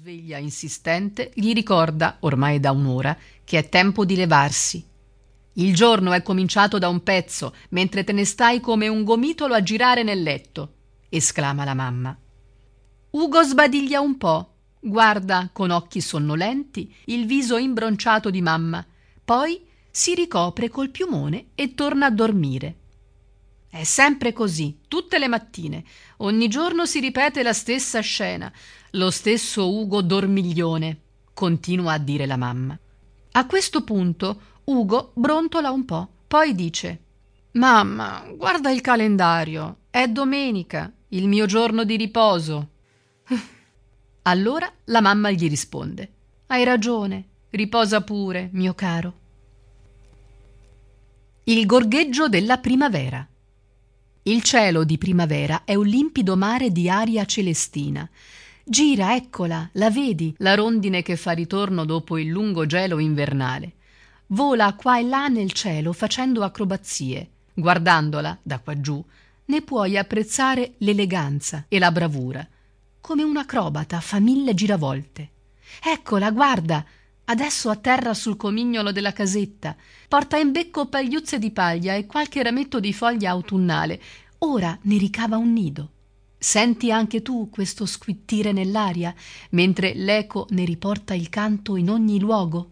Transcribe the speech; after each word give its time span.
sveglia 0.00 0.38
insistente 0.38 1.30
gli 1.34 1.52
ricorda, 1.52 2.16
ormai 2.20 2.58
da 2.58 2.70
un'ora, 2.70 3.14
che 3.44 3.58
è 3.58 3.68
tempo 3.68 4.06
di 4.06 4.16
levarsi. 4.16 4.82
Il 5.54 5.74
giorno 5.74 6.12
è 6.12 6.22
cominciato 6.22 6.78
da 6.78 6.88
un 6.88 7.02
pezzo, 7.02 7.54
mentre 7.70 8.02
te 8.02 8.12
ne 8.12 8.24
stai 8.24 8.60
come 8.60 8.88
un 8.88 9.04
gomitolo 9.04 9.52
a 9.52 9.62
girare 9.62 10.02
nel 10.02 10.22
letto, 10.22 10.72
esclama 11.10 11.64
la 11.64 11.74
mamma. 11.74 12.18
Ugo 13.10 13.42
sbadiglia 13.42 14.00
un 14.00 14.16
po', 14.16 14.54
guarda 14.80 15.50
con 15.52 15.68
occhi 15.68 16.00
sonnolenti 16.00 16.90
il 17.06 17.26
viso 17.26 17.58
imbronciato 17.58 18.30
di 18.30 18.40
mamma, 18.40 18.82
poi 19.22 19.60
si 19.90 20.14
ricopre 20.14 20.70
col 20.70 20.88
piumone 20.88 21.48
e 21.54 21.74
torna 21.74 22.06
a 22.06 22.10
dormire. 22.10 22.79
È 23.70 23.84
sempre 23.84 24.32
così, 24.32 24.80
tutte 24.88 25.20
le 25.20 25.28
mattine. 25.28 25.84
Ogni 26.18 26.48
giorno 26.48 26.86
si 26.86 26.98
ripete 26.98 27.44
la 27.44 27.52
stessa 27.52 28.00
scena. 28.00 28.52
Lo 28.92 29.12
stesso 29.12 29.72
Ugo 29.72 30.02
dormiglione, 30.02 31.00
continua 31.32 31.92
a 31.92 31.98
dire 31.98 32.26
la 32.26 32.36
mamma. 32.36 32.76
A 33.32 33.46
questo 33.46 33.84
punto 33.84 34.40
Ugo 34.64 35.12
brontola 35.14 35.70
un 35.70 35.84
po', 35.84 36.08
poi 36.26 36.56
dice 36.56 37.02
Mamma, 37.52 38.24
guarda 38.36 38.72
il 38.72 38.80
calendario. 38.80 39.78
È 39.88 40.08
domenica, 40.08 40.92
il 41.10 41.28
mio 41.28 41.46
giorno 41.46 41.84
di 41.84 41.96
riposo. 41.96 42.68
Allora 44.22 44.70
la 44.86 45.00
mamma 45.00 45.30
gli 45.30 45.48
risponde 45.48 46.12
Hai 46.48 46.64
ragione, 46.64 47.24
riposa 47.50 48.02
pure, 48.02 48.50
mio 48.52 48.74
caro. 48.74 49.18
Il 51.44 51.66
gorgheggio 51.66 52.28
della 52.28 52.58
primavera. 52.58 53.26
Il 54.24 54.42
cielo 54.42 54.84
di 54.84 54.98
primavera 54.98 55.62
è 55.64 55.74
un 55.74 55.86
limpido 55.86 56.36
mare 56.36 56.70
di 56.70 56.90
aria 56.90 57.24
celestina. 57.24 58.06
Gira, 58.62 59.14
eccola, 59.14 59.66
la 59.72 59.90
vedi, 59.90 60.34
la 60.38 60.54
rondine 60.54 61.00
che 61.00 61.16
fa 61.16 61.32
ritorno 61.32 61.86
dopo 61.86 62.18
il 62.18 62.28
lungo 62.28 62.66
gelo 62.66 62.98
invernale. 62.98 63.72
Vola 64.26 64.74
qua 64.74 64.98
e 64.98 65.04
là 65.04 65.28
nel 65.28 65.52
cielo 65.52 65.94
facendo 65.94 66.44
acrobazie. 66.44 67.30
Guardandola 67.54 68.38
da 68.42 68.58
quaggiù, 68.58 69.02
ne 69.46 69.62
puoi 69.62 69.96
apprezzare 69.96 70.74
l'eleganza 70.78 71.64
e 71.66 71.78
la 71.78 71.90
bravura. 71.90 72.46
Come 73.00 73.22
un 73.22 73.38
acrobata 73.38 74.00
fa 74.00 74.20
mille 74.20 74.52
giravolte. 74.52 75.28
Eccola, 75.82 76.30
guarda, 76.30 76.84
adesso 77.30 77.70
atterra 77.70 78.12
sul 78.12 78.36
comignolo 78.36 78.90
della 78.90 79.12
casetta, 79.12 79.76
porta 80.08 80.36
in 80.36 80.50
becco 80.50 80.86
pagliuzze 80.86 81.38
di 81.38 81.52
paglia 81.52 81.94
e 81.94 82.04
qualche 82.04 82.42
rametto 82.42 82.80
di 82.80 82.92
foglia 82.92 83.30
autunnale. 83.30 84.00
Ora 84.38 84.76
ne 84.82 84.98
ricava 84.98 85.36
un 85.36 85.52
nido. 85.52 85.90
Senti 86.36 86.90
anche 86.90 87.22
tu 87.22 87.48
questo 87.48 87.86
squittire 87.86 88.50
nell'aria, 88.50 89.14
mentre 89.50 89.94
l'eco 89.94 90.46
ne 90.50 90.64
riporta 90.64 91.14
il 91.14 91.28
canto 91.28 91.76
in 91.76 91.88
ogni 91.88 92.18
luogo? 92.18 92.70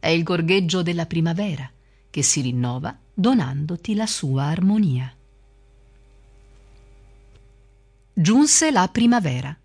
È 0.00 0.08
il 0.08 0.24
gorgheggio 0.24 0.82
della 0.82 1.06
primavera 1.06 1.70
che 2.10 2.22
si 2.22 2.40
rinnova 2.40 2.96
donandoti 3.14 3.94
la 3.94 4.06
sua 4.06 4.44
armonia. 4.44 5.14
Giunse 8.12 8.70
la 8.70 8.88
primavera. 8.88 9.56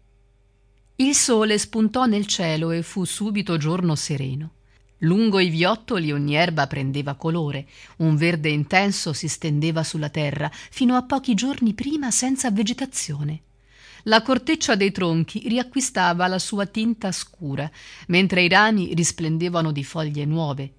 Il 1.01 1.15
sole 1.15 1.57
spuntò 1.57 2.05
nel 2.05 2.27
cielo 2.27 2.69
e 2.69 2.83
fu 2.83 3.05
subito 3.05 3.57
giorno 3.57 3.95
sereno. 3.95 4.51
Lungo 4.99 5.39
i 5.39 5.49
viottoli 5.49 6.11
ogni 6.11 6.35
erba 6.35 6.67
prendeva 6.67 7.15
colore, 7.15 7.67
un 7.97 8.15
verde 8.15 8.49
intenso 8.49 9.11
si 9.11 9.27
stendeva 9.27 9.83
sulla 9.83 10.09
terra, 10.09 10.47
fino 10.53 10.95
a 10.95 11.01
pochi 11.01 11.33
giorni 11.33 11.73
prima 11.73 12.11
senza 12.11 12.51
vegetazione. 12.51 13.41
La 14.03 14.21
corteccia 14.21 14.75
dei 14.75 14.91
tronchi 14.91 15.41
riacquistava 15.47 16.27
la 16.27 16.37
sua 16.37 16.67
tinta 16.67 17.11
scura, 17.11 17.69
mentre 18.09 18.43
i 18.43 18.47
rami 18.47 18.93
risplendevano 18.93 19.71
di 19.71 19.83
foglie 19.83 20.25
nuove. 20.25 20.73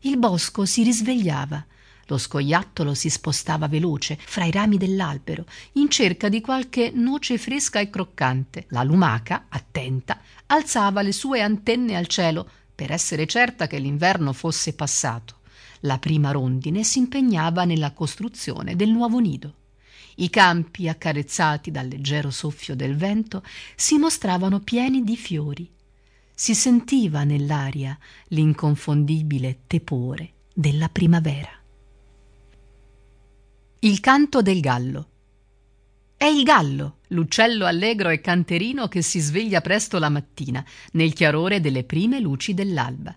Il 0.00 0.16
bosco 0.16 0.64
si 0.64 0.84
risvegliava, 0.84 1.66
lo 2.06 2.18
scoiattolo 2.18 2.94
si 2.94 3.10
spostava 3.10 3.68
veloce 3.68 4.16
fra 4.20 4.44
i 4.44 4.50
rami 4.50 4.76
dell'albero 4.76 5.44
in 5.72 5.88
cerca 5.90 6.28
di 6.28 6.40
qualche 6.40 6.90
noce 6.94 7.36
fresca 7.38 7.80
e 7.80 7.90
croccante. 7.90 8.66
La 8.68 8.82
lumaca, 8.82 9.46
attenta, 9.48 10.20
alzava 10.46 11.02
le 11.02 11.12
sue 11.12 11.40
antenne 11.40 11.96
al 11.96 12.06
cielo 12.06 12.48
per 12.74 12.92
essere 12.92 13.26
certa 13.26 13.66
che 13.66 13.78
l'inverno 13.78 14.32
fosse 14.32 14.74
passato. 14.74 15.40
La 15.80 15.98
prima 15.98 16.30
rondine 16.30 16.84
si 16.84 16.98
impegnava 16.98 17.64
nella 17.64 17.92
costruzione 17.92 18.76
del 18.76 18.90
nuovo 18.90 19.18
nido. 19.18 19.54
I 20.16 20.30
campi, 20.30 20.88
accarezzati 20.88 21.70
dal 21.70 21.88
leggero 21.88 22.30
soffio 22.30 22.74
del 22.74 22.96
vento, 22.96 23.42
si 23.74 23.98
mostravano 23.98 24.60
pieni 24.60 25.02
di 25.04 25.16
fiori. 25.16 25.70
Si 26.34 26.54
sentiva 26.54 27.24
nell'aria 27.24 27.98
l'inconfondibile 28.28 29.60
tepore 29.66 30.32
della 30.54 30.88
primavera. 30.88 31.50
Il 33.80 34.00
canto 34.00 34.40
del 34.40 34.60
gallo. 34.60 35.08
È 36.16 36.24
il 36.24 36.44
gallo, 36.44 37.00
l'uccello 37.08 37.66
allegro 37.66 38.08
e 38.08 38.22
canterino 38.22 38.88
che 38.88 39.02
si 39.02 39.20
sveglia 39.20 39.60
presto 39.60 39.98
la 39.98 40.08
mattina, 40.08 40.64
nel 40.92 41.12
chiarore 41.12 41.60
delle 41.60 41.84
prime 41.84 42.18
luci 42.18 42.54
dell'alba. 42.54 43.14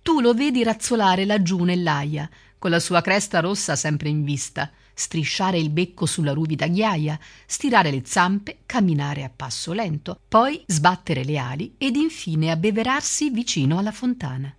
Tu 0.00 0.20
lo 0.20 0.32
vedi 0.32 0.62
razzolare 0.62 1.26
laggiù 1.26 1.62
nell'aia, 1.64 2.28
con 2.58 2.70
la 2.70 2.80
sua 2.80 3.02
cresta 3.02 3.40
rossa 3.40 3.76
sempre 3.76 4.08
in 4.08 4.24
vista, 4.24 4.70
strisciare 4.94 5.58
il 5.58 5.68
becco 5.68 6.06
sulla 6.06 6.32
ruvida 6.32 6.68
ghiaia, 6.68 7.20
stirare 7.44 7.90
le 7.90 8.00
zampe, 8.06 8.60
camminare 8.64 9.24
a 9.24 9.30
passo 9.34 9.74
lento, 9.74 10.20
poi 10.26 10.64
sbattere 10.66 11.22
le 11.22 11.36
ali 11.36 11.74
ed 11.76 11.96
infine 11.96 12.50
abbeverarsi 12.50 13.28
vicino 13.28 13.76
alla 13.76 13.92
fontana. 13.92 14.56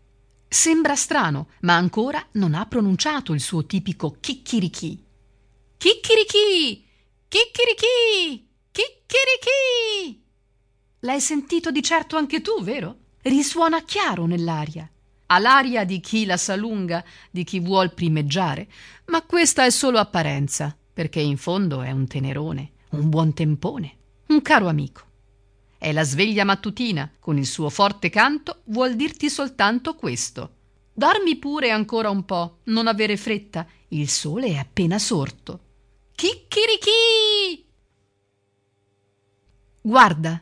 Sembra 0.47 0.95
strano, 0.95 1.47
ma 1.61 1.75
ancora 1.75 2.23
non 2.33 2.53
ha 2.53 2.67
pronunciato 2.67 3.33
il 3.33 3.41
suo 3.41 3.65
tipico 3.65 4.17
chicchirichì. 4.19 5.03
Chicchirichì! 5.83 6.81
Chicchirichì! 7.27 8.47
Chicchirichì! 8.71 10.23
L'hai 10.99 11.19
sentito 11.19 11.71
di 11.71 11.83
certo 11.83 12.15
anche 12.15 12.39
tu, 12.39 12.63
vero? 12.63 12.99
Risuona 13.23 13.83
chiaro 13.83 14.25
nell'aria. 14.25 14.89
Ha 15.25 15.39
l'aria 15.39 15.83
di 15.83 15.99
chi 15.99 16.23
la 16.23 16.37
sa 16.37 16.55
lunga, 16.55 17.03
di 17.29 17.43
chi 17.43 17.59
vuol 17.59 17.93
primeggiare, 17.93 18.69
ma 19.07 19.23
questa 19.23 19.65
è 19.65 19.69
solo 19.71 19.99
apparenza, 19.99 20.73
perché 20.93 21.19
in 21.19 21.35
fondo 21.35 21.81
è 21.81 21.91
un 21.91 22.07
tenerone, 22.07 22.71
un 22.91 23.09
buon 23.09 23.33
tempone, 23.33 23.97
un 24.27 24.41
caro 24.41 24.69
amico. 24.69 25.01
È 25.77 25.91
la 25.91 26.03
sveglia 26.03 26.45
mattutina, 26.45 27.11
con 27.19 27.37
il 27.37 27.45
suo 27.45 27.69
forte 27.69 28.09
canto 28.09 28.61
vuol 28.67 28.95
dirti 28.95 29.29
soltanto 29.29 29.95
questo. 29.95 30.55
Dormi 30.93 31.35
pure 31.35 31.71
ancora 31.71 32.09
un 32.09 32.23
po', 32.23 32.59
non 32.67 32.87
avere 32.87 33.17
fretta, 33.17 33.67
il 33.89 34.07
sole 34.07 34.47
è 34.47 34.55
appena 34.55 34.97
sorto. 34.97 35.71
Chicchirichì! 36.15 37.65
Guarda, 39.81 40.41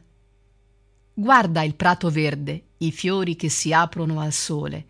guarda 1.13 1.63
il 1.63 1.75
prato 1.75 2.09
verde, 2.09 2.65
i 2.77 2.91
fiori 2.91 3.35
che 3.35 3.49
si 3.49 3.73
aprono 3.73 4.19
al 4.19 4.33
sole, 4.33 4.85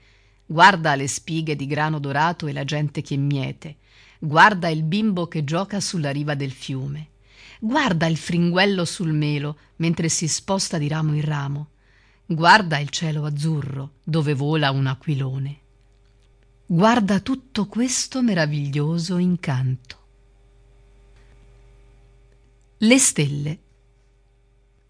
guarda 0.45 0.95
le 0.95 1.07
spighe 1.07 1.55
di 1.55 1.65
grano 1.67 1.99
dorato 1.99 2.47
e 2.47 2.51
la 2.51 2.65
gente 2.65 3.01
che 3.01 3.15
miete, 3.15 3.77
guarda 4.19 4.67
il 4.67 4.83
bimbo 4.83 5.27
che 5.27 5.45
gioca 5.45 5.79
sulla 5.79 6.09
riva 6.09 6.35
del 6.35 6.51
fiume, 6.51 7.09
guarda 7.59 8.07
il 8.07 8.17
fringuello 8.17 8.83
sul 8.83 9.13
melo 9.13 9.57
mentre 9.77 10.09
si 10.09 10.27
sposta 10.27 10.77
di 10.77 10.89
ramo 10.89 11.13
in 11.13 11.23
ramo, 11.23 11.69
guarda 12.25 12.79
il 12.79 12.89
cielo 12.89 13.23
azzurro 13.23 13.93
dove 14.03 14.33
vola 14.33 14.71
un 14.71 14.87
aquilone. 14.87 15.59
Guarda 16.65 17.19
tutto 17.19 17.67
questo 17.67 18.21
meraviglioso 18.21 19.17
incanto. 19.17 20.00
Le 22.83 22.97
stelle. 22.97 23.59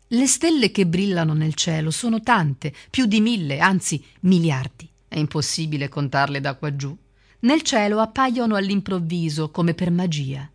Le 0.08 0.26
stelle 0.26 0.72
che 0.72 0.88
brillano 0.88 1.34
nel 1.34 1.56
cielo 1.56 1.92
sono 1.92 2.22
tante, 2.22 2.74
più 2.90 3.06
di 3.06 3.20
mille, 3.20 3.60
anzi 3.60 4.02
miliardi. 4.22 4.90
È 5.10 5.20
impossibile 5.20 5.90
contarle 5.90 6.40
da 6.40 6.56
quaggiù. 6.56 6.98
Nel 7.42 7.64
cielo 7.64 8.00
appaiono 8.00 8.56
all'improvviso 8.56 9.52
come 9.52 9.74
per 9.74 9.92
magia. 9.92 10.50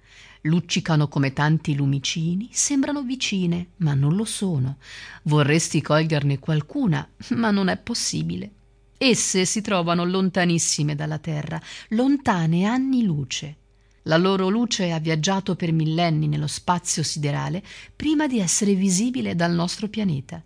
Luccicano 0.45 1.09
come 1.09 1.35
tanti 1.35 1.75
lumicini, 1.75 2.49
sembrano 2.53 3.03
vicine, 3.03 3.73
ma 3.79 3.93
non 3.93 4.17
lo 4.17 4.25
sono. 4.25 4.79
Vorresti 5.25 5.83
coglierne 5.83 6.39
qualcuna, 6.39 7.07
ma 7.35 7.51
non 7.51 7.69
è 7.69 7.77
possibile. 7.77 8.51
Esse 8.97 9.45
si 9.45 9.61
trovano 9.61 10.07
lontanissime 10.07 10.95
dalla 10.95 11.19
terra, 11.19 11.61
lontane 11.89 12.65
anni 12.65 13.05
luce. 13.05 13.57
La 14.07 14.17
loro 14.17 14.49
luce 14.49 14.93
ha 14.93 15.01
viaggiato 15.01 15.57
per 15.57 15.73
millenni 15.73 16.29
nello 16.29 16.47
spazio 16.47 17.03
siderale 17.03 17.63
prima 17.95 18.29
di 18.29 18.39
essere 18.39 18.75
visibile 18.75 19.35
dal 19.35 19.53
nostro 19.53 19.89
pianeta. 19.89 20.41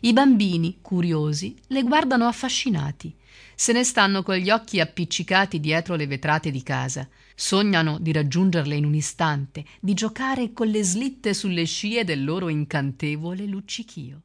I 0.00 0.12
bambini, 0.14 0.78
curiosi, 0.80 1.54
le 1.68 1.82
guardano 1.82 2.26
affascinati. 2.26 3.14
Se 3.54 3.72
ne 3.72 3.84
stanno 3.84 4.22
con 4.22 4.36
gli 4.36 4.48
occhi 4.48 4.80
appiccicati 4.80 5.60
dietro 5.60 5.96
le 5.96 6.06
vetrate 6.06 6.50
di 6.50 6.62
casa. 6.62 7.06
Sognano 7.34 7.98
di 7.98 8.10
raggiungerle 8.10 8.74
in 8.74 8.86
un 8.86 8.94
istante, 8.94 9.64
di 9.80 9.92
giocare 9.92 10.54
con 10.54 10.68
le 10.68 10.82
slitte 10.82 11.34
sulle 11.34 11.64
scie 11.64 12.04
del 12.04 12.24
loro 12.24 12.48
incantevole 12.48 13.44
luccichio. 13.44 14.22